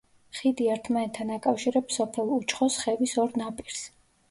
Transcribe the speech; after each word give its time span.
ხიდი 0.37 0.69
ერთმანეთთან 0.75 1.33
აკავშირებს 1.35 1.99
სოფელ 2.01 2.33
უჩხოს 2.39 2.81
ხევის 2.87 3.17
ორ 3.27 3.39
ნაპირს. 3.45 3.87